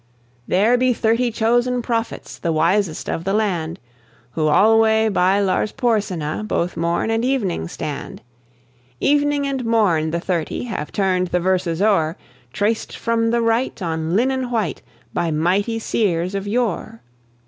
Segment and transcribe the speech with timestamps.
[0.47, 3.77] There be thirty chosen prophets, The wisest of the land,
[4.31, 8.23] Who alway by Lars Porsena Both morn and evening stand:
[8.99, 12.17] Evening and morn the Thirty Have turned the verses o'er,
[12.51, 14.81] Traced from the right on linen white
[15.13, 17.01] By mighty seers of yore.